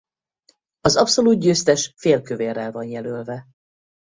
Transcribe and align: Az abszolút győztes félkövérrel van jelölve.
Az 0.81 0.95
abszolút 0.97 1.39
győztes 1.39 1.93
félkövérrel 1.95 2.71
van 2.71 2.83
jelölve. 2.85 3.45